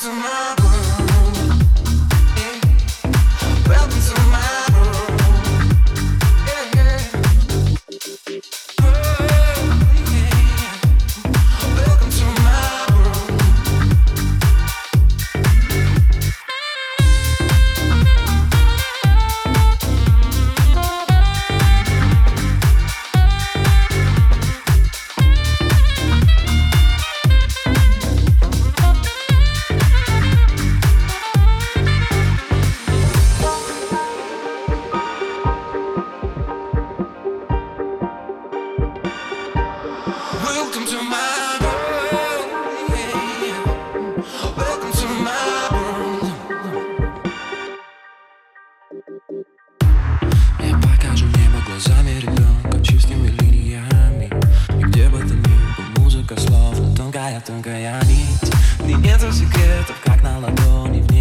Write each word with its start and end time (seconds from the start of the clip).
tonight 0.00 0.57
глазами 51.78 52.18
ребенка 52.18 52.80
линиями. 53.40 54.28
Где 54.82 55.08
бы 55.08 55.22
Музыка 55.96 56.34
словно 56.40 56.96
тонкая-тонкая 56.96 58.02
нить. 58.02 58.52
И 58.84 58.94
нету 58.94 59.32
секретов, 59.32 59.96
как 60.04 60.20
на 60.24 60.40
ладони 60.40 61.02
В 61.02 61.12